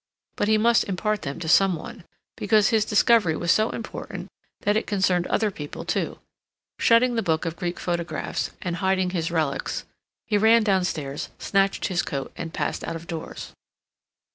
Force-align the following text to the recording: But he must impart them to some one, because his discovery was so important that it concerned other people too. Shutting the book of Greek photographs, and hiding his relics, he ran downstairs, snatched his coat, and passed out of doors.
But 0.35 0.47
he 0.47 0.57
must 0.57 0.85
impart 0.85 1.21
them 1.21 1.37
to 1.41 1.47
some 1.47 1.75
one, 1.75 2.05
because 2.35 2.69
his 2.69 2.85
discovery 2.85 3.35
was 3.37 3.51
so 3.51 3.69
important 3.69 4.29
that 4.61 4.75
it 4.75 4.87
concerned 4.87 5.27
other 5.27 5.51
people 5.51 5.85
too. 5.85 6.17
Shutting 6.79 7.13
the 7.13 7.21
book 7.21 7.45
of 7.45 7.55
Greek 7.55 7.79
photographs, 7.79 8.49
and 8.63 8.77
hiding 8.77 9.11
his 9.11 9.29
relics, 9.29 9.85
he 10.25 10.39
ran 10.39 10.63
downstairs, 10.63 11.29
snatched 11.37 11.85
his 11.85 12.01
coat, 12.01 12.31
and 12.35 12.51
passed 12.51 12.83
out 12.83 12.95
of 12.95 13.05
doors. 13.05 13.53